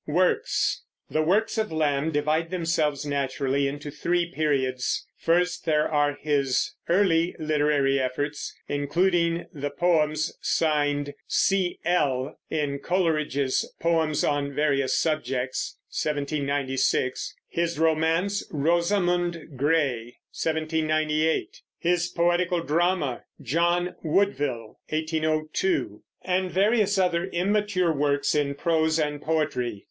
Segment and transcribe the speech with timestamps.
[0.07, 0.81] WORKS.
[1.11, 5.05] The works of Lamb divide themselves naturally into three periods.
[5.15, 11.77] First, there are his early literary efforts, including the poems signed "C.
[11.85, 22.61] L." in Coleridge's Poems on Various Subjects (1796); his romance Rosamund Gray (1798); his poetical
[22.63, 29.79] drama John Woodvil (1802); and various other immature works in prose and poetry.